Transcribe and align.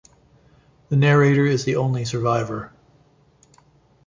The 0.89 0.95
narrator 0.95 1.45
is 1.45 1.63
the 1.63 1.75
only 1.75 2.05
survivor. 2.05 2.73